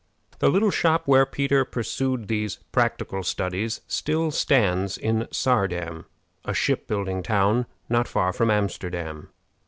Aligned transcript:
The 0.39 0.49
little 0.49 0.71
shop 0.71 1.03
where 1.05 1.27
Peter 1.27 1.63
pursued 1.63 2.27
these 2.27 2.55
practical 2.71 3.21
studies 3.21 3.81
still 3.87 4.31
stands 4.31 4.97
in 4.97 5.27
Saardam, 5.29 6.05
a 6.43 6.55
ship 6.55 6.87
building 6.87 7.21
town 7.21 7.67
not 7.87 8.07
far 8.07 8.33
from 8.33 8.49
Amsterdam. 8.49 9.29